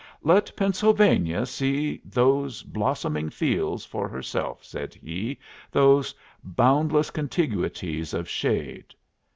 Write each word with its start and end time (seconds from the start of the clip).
"Let 0.23 0.51
Pennsylvania 0.55 1.45
see 1.45 2.01
those 2.03 2.63
blossoming 2.63 3.29
fields 3.29 3.85
for 3.85 4.09
herself," 4.09 4.65
said 4.65 4.95
he, 4.95 5.37
"those 5.69 6.15
boundless 6.43 7.11
contiguities 7.11 8.11
of 8.15 8.27
shade." 8.27 8.95